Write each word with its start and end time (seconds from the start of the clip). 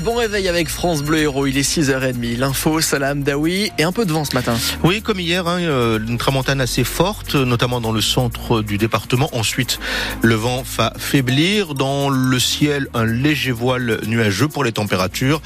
bon 0.00 0.16
réveil 0.16 0.48
avec 0.48 0.68
France 0.68 1.02
Bleu 1.02 1.18
Héros, 1.18 1.46
il 1.46 1.56
est 1.56 1.62
6h30. 1.62 2.36
L'info, 2.36 2.80
Salam 2.80 3.22
Daoui 3.22 3.70
et 3.78 3.84
un 3.84 3.92
peu 3.92 4.04
de 4.04 4.12
vent 4.12 4.24
ce 4.24 4.34
matin. 4.34 4.56
Oui, 4.82 5.02
comme 5.02 5.20
hier, 5.20 5.46
hein, 5.46 5.60
euh, 5.60 6.00
une 6.04 6.18
tramontane 6.18 6.60
assez 6.60 6.82
forte, 6.82 7.36
notamment 7.36 7.80
dans 7.80 7.92
le 7.92 8.00
centre 8.00 8.60
du 8.60 8.76
département. 8.76 9.28
Ensuite, 9.32 9.78
le 10.20 10.34
vent 10.34 10.64
va 10.76 10.92
faiblir. 10.98 11.74
Dans 11.74 12.10
le 12.10 12.38
ciel, 12.40 12.88
un 12.92 13.06
léger 13.06 13.52
voile 13.52 14.00
nuageux 14.06 14.48
pour 14.48 14.64
les 14.64 14.72
températures. 14.72 15.40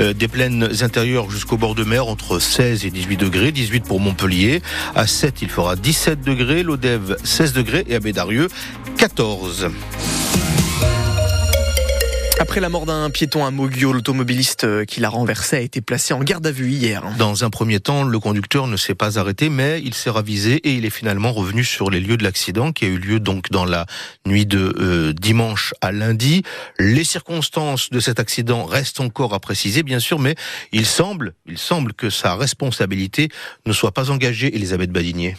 Euh, 0.00 0.12
des 0.12 0.28
plaines 0.28 0.68
intérieures 0.82 1.30
jusqu'au 1.30 1.56
bord 1.56 1.74
de 1.74 1.84
mer, 1.84 2.08
entre 2.08 2.38
16 2.38 2.84
et 2.84 2.90
18 2.90 3.16
degrés. 3.16 3.52
18 3.52 3.84
pour 3.84 4.00
Montpellier. 4.00 4.60
À 4.94 5.06
7, 5.06 5.40
il 5.40 5.48
fera 5.48 5.76
17 5.76 6.20
degrés. 6.20 6.62
L'Odève, 6.62 7.16
16 7.24 7.54
degrés. 7.54 7.84
Et 7.88 7.94
à 7.94 8.00
Bédarieux, 8.00 8.48
14. 8.98 9.70
Après 12.40 12.60
la 12.60 12.68
mort 12.68 12.86
d'un 12.86 13.10
piéton 13.10 13.44
à 13.44 13.50
Mogio, 13.50 13.92
l'automobiliste 13.92 14.62
euh, 14.62 14.84
qui 14.84 15.00
l'a 15.00 15.08
renversé 15.08 15.56
a 15.56 15.60
été 15.60 15.80
placé 15.80 16.14
en 16.14 16.20
garde 16.20 16.46
à 16.46 16.52
vue 16.52 16.70
hier. 16.70 17.02
Dans 17.18 17.42
un 17.42 17.50
premier 17.50 17.80
temps, 17.80 18.04
le 18.04 18.18
conducteur 18.20 18.68
ne 18.68 18.76
s'est 18.76 18.94
pas 18.94 19.18
arrêté, 19.18 19.48
mais 19.48 19.82
il 19.84 19.92
s'est 19.92 20.08
ravisé 20.08 20.54
et 20.56 20.74
il 20.74 20.84
est 20.84 20.90
finalement 20.90 21.32
revenu 21.32 21.64
sur 21.64 21.90
les 21.90 21.98
lieux 21.98 22.16
de 22.16 22.22
l'accident 22.22 22.70
qui 22.70 22.84
a 22.84 22.88
eu 22.88 22.98
lieu 22.98 23.18
donc 23.18 23.50
dans 23.50 23.64
la 23.64 23.86
nuit 24.24 24.46
de 24.46 24.72
euh, 24.78 25.12
dimanche 25.12 25.74
à 25.80 25.90
lundi. 25.90 26.44
Les 26.78 27.04
circonstances 27.04 27.90
de 27.90 27.98
cet 27.98 28.20
accident 28.20 28.64
restent 28.64 29.00
encore 29.00 29.34
à 29.34 29.40
préciser, 29.40 29.82
bien 29.82 29.98
sûr, 29.98 30.20
mais 30.20 30.36
il 30.70 30.86
semble, 30.86 31.34
il 31.46 31.58
semble 31.58 31.92
que 31.92 32.08
sa 32.08 32.36
responsabilité 32.36 33.30
ne 33.66 33.72
soit 33.72 33.92
pas 33.92 34.10
engagée, 34.10 34.54
Elisabeth 34.54 34.92
Badinier. 34.92 35.34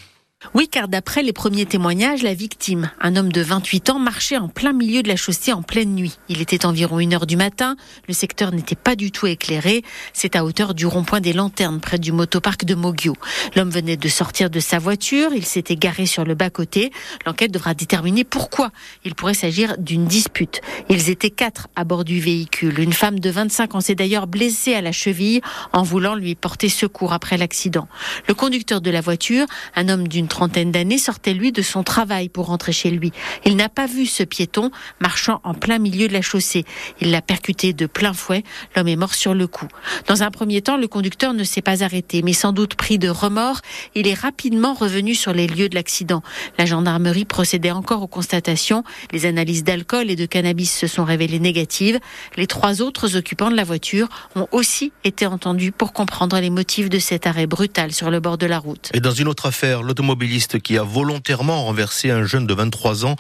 Oui, 0.53 0.69
car 0.69 0.87
d'après 0.87 1.21
les 1.21 1.33
premiers 1.33 1.65
témoignages, 1.65 2.23
la 2.23 2.33
victime, 2.33 2.89
un 3.01 3.17
homme 3.17 3.29
de 3.29 3.41
28 3.41 3.89
ans, 3.89 3.99
marchait 3.99 4.37
en 4.37 4.47
plein 4.47 4.71
milieu 4.71 5.03
de 5.03 5.09
la 5.09 5.17
chaussée 5.17 5.51
en 5.51 5.61
pleine 5.61 5.93
nuit. 5.93 6.17
Il 6.29 6.39
était 6.39 6.65
environ 6.65 6.99
une 6.99 7.13
heure 7.13 7.27
du 7.27 7.35
matin. 7.35 7.75
Le 8.07 8.13
secteur 8.13 8.53
n'était 8.53 8.77
pas 8.77 8.95
du 8.95 9.11
tout 9.11 9.27
éclairé. 9.27 9.83
C'est 10.13 10.37
à 10.37 10.45
hauteur 10.45 10.75
du 10.75 10.85
rond-point 10.85 11.19
des 11.19 11.33
lanternes 11.33 11.81
près 11.81 11.99
du 11.99 12.13
motoparc 12.13 12.63
de 12.63 12.73
Mogio. 12.73 13.15
L'homme 13.57 13.69
venait 13.69 13.97
de 13.97 14.07
sortir 14.07 14.49
de 14.49 14.61
sa 14.61 14.79
voiture. 14.79 15.31
Il 15.35 15.43
s'était 15.43 15.75
garé 15.75 16.05
sur 16.05 16.23
le 16.23 16.35
bas-côté. 16.35 16.93
L'enquête 17.25 17.51
devra 17.51 17.73
déterminer 17.73 18.23
pourquoi. 18.23 18.71
Il 19.03 19.15
pourrait 19.15 19.33
s'agir 19.33 19.77
d'une 19.77 20.05
dispute. 20.05 20.61
Ils 20.87 21.09
étaient 21.09 21.31
quatre 21.31 21.67
à 21.75 21.83
bord 21.83 22.05
du 22.05 22.21
véhicule. 22.21 22.79
Une 22.79 22.93
femme 22.93 23.19
de 23.19 23.29
25 23.29 23.75
ans 23.75 23.81
s'est 23.81 23.93
d'ailleurs 23.93 24.25
blessée 24.25 24.73
à 24.73 24.81
la 24.81 24.93
cheville 24.93 25.41
en 25.73 25.83
voulant 25.83 26.15
lui 26.15 26.35
porter 26.35 26.69
secours 26.69 27.11
après 27.11 27.35
l'accident. 27.35 27.89
Le 28.29 28.33
conducteur 28.33 28.79
de 28.79 28.89
la 28.89 29.01
voiture, 29.01 29.45
un 29.75 29.89
homme 29.89 30.07
d'une 30.07 30.28
trentaine 30.29 30.71
d'années, 30.71 30.97
sortait 30.97 31.33
lui 31.33 31.51
de 31.51 31.61
son 31.61 31.83
travail 31.83 32.29
pour 32.29 32.45
rentrer 32.45 32.71
chez 32.71 32.89
lui. 32.89 33.11
Il 33.45 33.57
n'a 33.57 33.67
pas 33.67 33.87
vu 33.87 34.05
ce 34.05 34.23
piéton 34.23 34.71
marchant 35.01 35.41
en 35.43 35.53
plein 35.53 35.79
milieu 35.79 36.07
de 36.07 36.13
la 36.13 36.21
chaussée. 36.21 36.63
Il 37.01 37.11
l'a 37.11 37.21
percuté 37.21 37.73
de 37.73 37.85
plein 37.85 38.13
fouet. 38.13 38.43
L'homme 38.75 38.87
est 38.87 38.95
mort 38.95 39.13
sur 39.13 39.33
le 39.33 39.47
coup. 39.47 39.67
Dans 40.07 40.23
un 40.23 40.31
premier 40.31 40.61
temps, 40.61 40.77
le 40.77 40.87
conducteur 40.87 41.33
ne 41.33 41.43
s'est 41.43 41.61
pas 41.61 41.83
arrêté, 41.83 42.21
mais 42.21 42.33
sans 42.33 42.53
doute 42.53 42.75
pris 42.75 42.97
de 42.97 43.09
remords, 43.09 43.59
il 43.95 44.07
est 44.07 44.13
rapidement 44.13 44.73
revenu 44.73 45.15
sur 45.15 45.33
les 45.33 45.47
lieux 45.47 45.67
de 45.67 45.75
l'accident. 45.75 46.21
La 46.57 46.65
gendarmerie 46.65 47.25
procédait 47.25 47.71
encore 47.71 48.01
aux 48.01 48.07
constatations. 48.07 48.83
Les 49.11 49.25
analyses 49.25 49.63
d'alcool 49.63 50.09
et 50.09 50.15
de 50.15 50.25
cannabis 50.25 50.71
se 50.71 50.87
sont 50.87 51.03
révélées 51.03 51.39
négatives. 51.39 51.99
Les 52.37 52.47
trois 52.47 52.81
autres 52.81 53.17
occupants 53.17 53.49
de 53.49 53.55
la 53.55 53.63
voiture 53.63 54.07
ont 54.35 54.47
aussi 54.51 54.91
été 55.03 55.25
entendus 55.25 55.71
pour 55.71 55.93
comprendre 55.93 56.39
les 56.39 56.49
motifs 56.49 56.89
de 56.89 56.99
cet 56.99 57.27
arrêt 57.27 57.47
brutal 57.47 57.91
sur 57.91 58.11
le 58.11 58.19
bord 58.19 58.37
de 58.37 58.45
la 58.45 58.59
route. 58.59 58.89
Et 58.93 58.99
dans 58.99 59.11
une 59.11 59.27
autre 59.27 59.47
affaire, 59.47 59.81
l'automobile 59.81 60.18
qui 60.61 60.77
a 60.77 60.83
volontairement 60.83 61.63
renversé 61.63 62.11
un 62.11 62.25
jeune 62.25 62.45
de 62.45 62.53
23 62.53 63.05
ans 63.05 63.15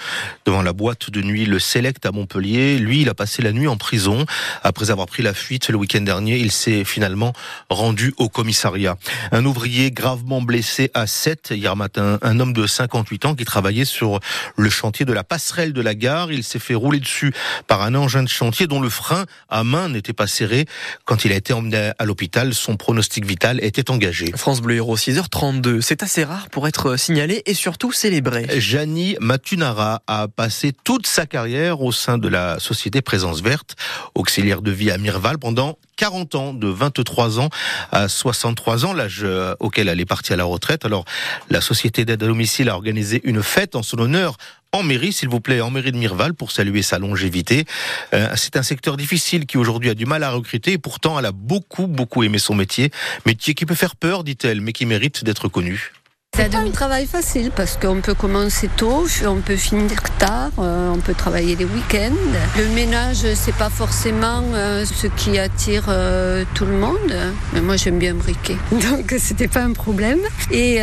devant 0.45 0.61
la 0.61 0.73
boîte 0.73 1.09
de 1.09 1.21
nuit 1.21 1.45
Le 1.45 1.57
Select 1.57 2.05
à 2.05 2.11
Montpellier. 2.11 2.77
Lui, 2.77 3.01
il 3.01 3.09
a 3.09 3.13
passé 3.13 3.41
la 3.41 3.53
nuit 3.53 3.67
en 3.67 3.77
prison. 3.77 4.25
Après 4.63 4.91
avoir 4.91 5.07
pris 5.07 5.23
la 5.23 5.33
fuite 5.33 5.69
le 5.69 5.77
week-end 5.77 6.01
dernier, 6.01 6.37
il 6.37 6.51
s'est 6.51 6.83
finalement 6.83 7.31
rendu 7.69 8.13
au 8.17 8.27
commissariat. 8.27 8.97
Un 9.31 9.45
ouvrier 9.45 9.91
gravement 9.91 10.41
blessé 10.41 10.91
à 10.93 11.07
7 11.07 11.53
hier 11.55 11.75
matin, 11.77 12.19
un 12.21 12.39
homme 12.41 12.51
de 12.51 12.67
58 12.67 13.25
ans 13.25 13.35
qui 13.35 13.45
travaillait 13.45 13.85
sur 13.85 14.19
le 14.57 14.69
chantier 14.69 15.05
de 15.05 15.13
la 15.13 15.23
passerelle 15.23 15.71
de 15.71 15.81
la 15.81 15.95
gare. 15.95 16.33
Il 16.33 16.43
s'est 16.43 16.59
fait 16.59 16.75
rouler 16.75 16.99
dessus 16.99 17.33
par 17.67 17.81
un 17.81 17.95
engin 17.95 18.23
de 18.23 18.29
chantier 18.29 18.67
dont 18.67 18.81
le 18.81 18.89
frein 18.89 19.25
à 19.47 19.63
main 19.63 19.87
n'était 19.87 20.13
pas 20.13 20.27
serré. 20.27 20.65
Quand 21.05 21.23
il 21.23 21.31
a 21.31 21.35
été 21.35 21.53
emmené 21.53 21.91
à 21.97 22.05
l'hôpital, 22.05 22.53
son 22.53 22.75
pronostic 22.75 23.25
vital 23.25 23.63
était 23.63 23.89
engagé. 23.89 24.33
France 24.35 24.61
Bleu 24.61 24.75
Héros 24.75 24.97
6h32. 24.97 25.79
C'est 25.79 26.03
assez 26.03 26.25
rare 26.25 26.49
pour 26.49 26.67
être 26.67 26.88
signalé 26.97 27.41
et 27.45 27.53
surtout 27.53 27.91
célébré. 27.91 28.47
Jani 28.57 29.15
Matunara 29.19 30.01
a 30.07 30.27
passé 30.27 30.71
toute 30.83 31.07
sa 31.07 31.25
carrière 31.25 31.81
au 31.81 31.91
sein 31.91 32.17
de 32.17 32.27
la 32.27 32.59
société 32.59 33.01
Présence 33.01 33.41
Verte, 33.41 33.75
auxiliaire 34.15 34.61
de 34.61 34.71
vie 34.71 34.91
à 34.91 34.97
Mirval 34.97 35.37
pendant 35.37 35.77
40 35.97 36.35
ans, 36.35 36.53
de 36.53 36.67
23 36.67 37.39
ans 37.39 37.49
à 37.91 38.07
63 38.07 38.85
ans, 38.85 38.93
l'âge 38.93 39.19
euh, 39.23 39.53
auquel 39.59 39.89
elle 39.89 39.99
est 39.99 40.05
partie 40.05 40.31
à 40.31 40.37
la 40.37 40.45
retraite. 40.45 40.85
Alors, 40.85 41.03
la 41.49 41.59
société 41.59 42.05
d'aide 42.05 42.23
à 42.23 42.27
domicile 42.27 42.69
a 42.69 42.75
organisé 42.75 43.19
une 43.25 43.43
fête 43.43 43.75
en 43.75 43.83
son 43.83 43.99
honneur 43.99 44.37
en 44.71 44.83
mairie, 44.83 45.11
s'il 45.11 45.29
vous 45.29 45.41
plaît, 45.41 45.61
en 45.61 45.71
mairie 45.71 45.91
de 45.91 45.97
Mirval, 45.97 46.33
pour 46.33 46.51
saluer 46.51 46.83
sa 46.83 46.99
longévité. 46.99 47.65
Euh, 48.13 48.29
c'est 48.35 48.55
un 48.55 48.63
secteur 48.63 48.97
difficile 48.97 49.45
qui 49.45 49.57
aujourd'hui 49.57 49.89
a 49.89 49.95
du 49.95 50.05
mal 50.05 50.23
à 50.23 50.31
recruter 50.31 50.73
et 50.73 50.77
pourtant 50.77 51.19
elle 51.19 51.25
a 51.25 51.31
beaucoup, 51.31 51.87
beaucoup 51.87 52.23
aimé 52.23 52.37
son 52.39 52.55
métier. 52.55 52.91
Métier 53.25 53.53
qui 53.53 53.65
peut 53.65 53.75
faire 53.75 53.95
peur, 53.95 54.23
dit-elle, 54.23 54.61
mais 54.61 54.71
qui 54.71 54.85
mérite 54.85 55.23
d'être 55.23 55.47
connu. 55.47 55.91
C'est 56.41 56.55
un 56.55 56.71
travail 56.71 57.05
facile 57.05 57.51
parce 57.53 57.75
qu'on 57.75 57.99
peut 57.99 58.13
commencer 58.13 58.69
tôt, 58.77 59.05
on 59.27 59.41
peut 59.41 59.57
finir 59.57 60.01
tard, 60.19 60.51
euh, 60.57 60.89
on 60.89 60.99
peut 60.99 61.13
travailler 61.13 61.57
les 61.57 61.65
week-ends. 61.65 62.15
Le 62.57 62.73
ménage, 62.73 63.25
c'est 63.35 63.53
pas 63.53 63.69
forcément 63.69 64.43
euh, 64.53 64.85
ce 64.85 65.07
qui 65.07 65.37
attire 65.37 65.87
euh, 65.89 66.45
tout 66.53 66.63
le 66.63 66.77
monde, 66.77 67.13
mais 67.53 67.59
moi 67.59 67.75
j'aime 67.75 67.99
bien 67.99 68.13
briquer, 68.13 68.55
donc 68.71 69.13
c'était 69.19 69.49
pas 69.49 69.63
un 69.63 69.73
problème. 69.73 70.19
Et 70.49 70.79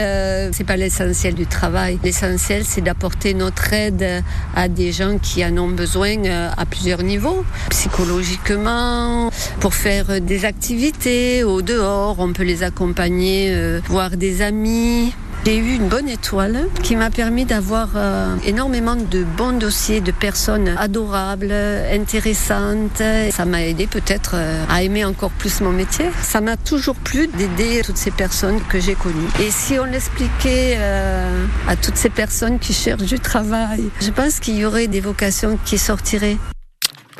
c'est 0.53 0.65
pas 0.65 0.77
l'essentiel 0.77 1.35
du 1.35 1.47
travail. 1.47 1.99
L'essentiel, 2.05 2.65
c'est 2.67 2.83
d'apporter 2.83 3.33
notre 3.33 3.73
aide 3.73 4.23
à 4.55 4.69
des 4.69 4.93
gens 4.93 5.17
qui 5.17 5.43
en 5.43 5.57
ont 5.57 5.69
besoin 5.69 6.17
à 6.55 6.67
plusieurs 6.67 7.03
niveaux, 7.03 7.45
psychologiquement, 7.71 9.31
pour 9.61 9.73
faire 9.73 10.21
des 10.21 10.45
activités 10.45 11.45
au 11.45 11.63
dehors, 11.63 12.17
on 12.19 12.35
peut 12.35 12.45
les 12.45 12.63
accompagner, 12.63 13.81
voir 13.89 14.11
des 14.11 14.43
amis. 14.43 15.15
J'ai 15.47 15.59
eu 15.59 15.77
une 15.77 15.87
bonne 15.87 16.09
étoile 16.09 16.67
qui 16.83 16.97
m'a 16.97 17.09
permis 17.09 17.45
d'avoir 17.45 17.91
euh, 17.95 18.35
énormément 18.45 18.97
de 18.97 19.23
bons 19.23 19.53
dossiers 19.53 20.01
de 20.01 20.11
personnes 20.11 20.75
adorables, 20.77 21.53
intéressantes. 21.53 23.01
Ça 23.31 23.45
m'a 23.45 23.63
aidé 23.63 23.87
peut-être 23.87 24.33
euh, 24.35 24.65
à 24.69 24.83
aimer 24.83 25.05
encore 25.05 25.31
plus 25.31 25.61
mon 25.61 25.71
métier. 25.71 26.07
Ça 26.21 26.41
m'a 26.41 26.57
toujours 26.57 26.97
plu 26.97 27.29
d'aider 27.29 27.83
toutes 27.85 27.97
ces 27.97 28.11
personnes 28.11 28.61
que 28.69 28.81
j'ai 28.81 28.97
connues. 28.97 29.29
Et 29.41 29.53
si 29.53 29.79
on 29.79 29.85
l'expliquait 29.85 30.79
euh, 30.79 31.47
à 31.69 31.77
toutes 31.77 31.97
ces 31.97 32.11
personnes 32.11 32.59
qui 32.59 32.73
cherchent 32.73 33.05
du 33.05 33.21
travail, 33.21 33.85
je 34.01 34.11
pense 34.11 34.41
qu'il 34.41 34.57
y 34.57 34.65
aurait 34.65 34.89
des 34.89 35.01
vocations 35.01 35.61
qui 35.65 35.79
sortiraient. 35.79 36.39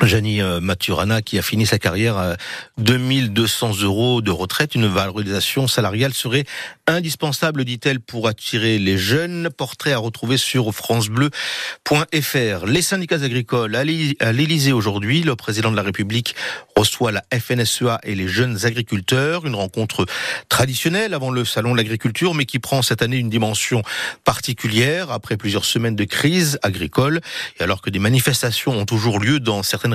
Janie 0.03 0.41
euh, 0.41 0.59
Maturana 0.59 1.21
qui 1.21 1.39
a 1.39 1.41
fini 1.41 1.65
sa 1.65 1.79
carrière 1.79 2.17
à 2.17 2.37
2200 2.77 3.81
euros 3.81 4.21
de 4.21 4.29
retraite. 4.29 4.75
Une 4.75 4.87
valorisation 4.87 5.67
salariale 5.67 6.13
serait 6.13 6.45
indispensable, 6.85 7.65
dit-elle, 7.65 7.99
pour 7.99 8.27
attirer 8.27 8.77
les 8.77 8.97
jeunes. 8.97 9.49
Portrait 9.55 9.93
à 9.93 9.97
retrouver 9.97 10.37
sur 10.37 10.73
francebleu.fr. 10.73 12.65
Les 12.67 12.81
syndicats 12.81 13.23
agricoles 13.23 13.75
à 13.75 13.83
l'Élysée 13.83 14.71
aujourd'hui. 14.71 15.23
Le 15.23 15.35
président 15.35 15.71
de 15.71 15.75
la 15.75 15.81
République 15.81 16.35
reçoit 16.75 17.11
la 17.11 17.23
FNSEA 17.33 17.99
et 18.03 18.13
les 18.13 18.27
jeunes 18.27 18.65
agriculteurs. 18.65 19.45
Une 19.45 19.55
rencontre 19.55 20.05
traditionnelle 20.47 21.13
avant 21.15 21.31
le 21.31 21.43
salon 21.43 21.71
de 21.71 21.77
l'agriculture, 21.77 22.35
mais 22.35 22.45
qui 22.45 22.59
prend 22.59 22.81
cette 22.81 23.01
année 23.01 23.17
une 23.17 23.29
dimension 23.29 23.81
particulière 24.23 25.11
après 25.11 25.37
plusieurs 25.37 25.65
semaines 25.65 25.95
de 25.95 26.03
crise 26.03 26.59
agricole. 26.61 27.21
Et 27.59 27.63
alors 27.63 27.81
que 27.81 27.89
des 27.89 27.99
manifestations 27.99 28.73
ont 28.73 28.85
toujours 28.85 29.19
lieu 29.19 29.39
dans 29.39 29.63
certaines 29.63 29.86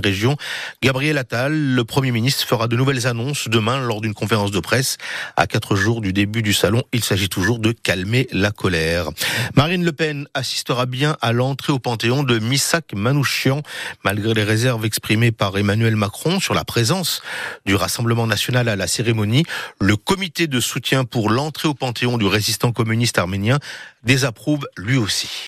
Gabriel 0.83 1.19
Attal, 1.19 1.53
le 1.53 1.85
Premier 1.85 2.11
ministre, 2.11 2.47
fera 2.47 2.69
de 2.69 2.77
nouvelles 2.77 3.07
annonces 3.07 3.49
demain 3.49 3.81
lors 3.81 4.01
d'une 4.01 4.15
conférence 4.15 4.51
de 4.51 4.61
presse. 4.61 4.99
À 5.37 5.47
quatre 5.47 5.77
jours 5.77 6.01
du 6.01 6.13
début 6.13 6.43
du 6.43 6.53
salon, 6.53 6.83
il 6.93 7.05
s'agit 7.05 7.29
toujours 7.29 7.59
de 7.59 7.73
calmer 7.73 8.29
la 8.33 8.51
colère. 8.51 9.09
Marine 9.57 9.85
Le 9.85 9.93
Pen 9.93 10.27
assistera 10.35 10.87
bien 10.87 11.17
à 11.21 11.33
l'entrée 11.33 11.73
au 11.73 11.79
Panthéon 11.79 12.23
de 12.23 12.39
Missak 12.39 12.93
Manouchian, 12.95 13.63
malgré 14.05 14.35
les 14.35 14.45
réserves 14.45 14.85
exprimées 14.85 15.33
par 15.33 15.57
Emmanuel 15.57 15.97
Macron 15.97 16.41
sur 16.41 16.55
la 16.55 16.65
présence 16.65 17.23
du 17.67 17.75
Rassemblement 17.75 18.27
national 18.27 18.69
à 18.69 18.77
la 18.77 18.87
cérémonie. 18.87 19.45
Le 19.81 19.97
comité 19.97 20.47
de 20.47 20.61
soutien 20.61 21.05
pour 21.05 21.31
l'entrée 21.31 21.69
au 21.69 21.75
Panthéon 21.75 22.19
du 22.19 22.27
résistant 22.27 22.73
communiste 22.73 23.19
arménien 23.19 23.59
désapprouve 24.05 24.67
lui 24.77 24.97
aussi. 24.97 25.41